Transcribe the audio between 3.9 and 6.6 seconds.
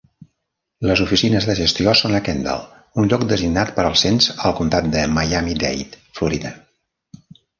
cens al comtat de Miami-Dade (Florida).